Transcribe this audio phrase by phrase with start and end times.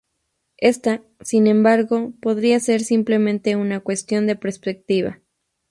[0.57, 5.19] Ésta, sin embargo, podría ser simplemente una cuestión de perspectiva.